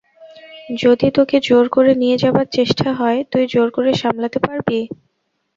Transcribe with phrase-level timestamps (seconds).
[0.81, 4.79] যদি তোকে জোর করে নিয়ে যাবার চেষ্টা হয়, তুই জোর করে সামলাতে পারবি?